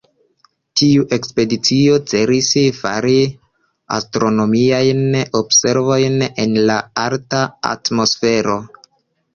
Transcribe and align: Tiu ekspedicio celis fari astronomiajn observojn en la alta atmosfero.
Tiu 0.79 1.03
ekspedicio 1.17 1.99
celis 2.13 2.49
fari 2.79 3.19
astronomiajn 3.99 5.05
observojn 5.43 6.19
en 6.47 6.61
la 6.73 6.81
alta 7.07 7.47
atmosfero. 7.77 8.63